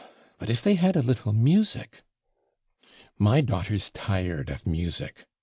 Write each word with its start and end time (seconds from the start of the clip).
but 0.39 0.49
if 0.49 0.63
they 0.63 0.73
had 0.73 0.95
a 0.95 1.03
little 1.03 1.31
music.' 1.31 2.01
'My 3.19 3.41
daughter's 3.41 3.91
tired 3.91 4.49
of 4.49 4.65
music. 4.65 5.27